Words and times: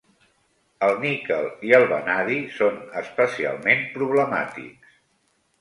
El 0.85 0.93
níquel 1.03 1.49
i 1.67 1.75
el 1.79 1.85
vanadi 1.93 2.39
són 2.57 2.79
especialment 3.03 3.87
problemàtics. 3.99 4.99